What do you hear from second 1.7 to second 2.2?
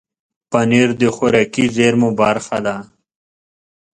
زېرمو